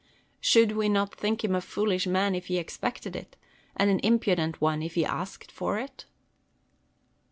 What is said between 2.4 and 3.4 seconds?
he expected it,